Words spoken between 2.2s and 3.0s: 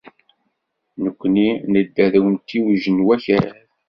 umtiweg n